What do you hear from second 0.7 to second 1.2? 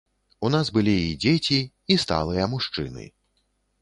былі і